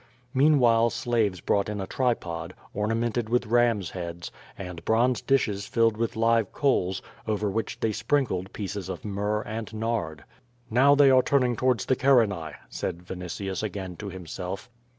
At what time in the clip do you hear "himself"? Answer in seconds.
14.09-14.71